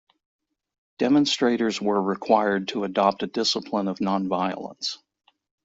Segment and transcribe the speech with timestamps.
[0.97, 4.97] Demonstrators were required to adopt a discipline of non-violence.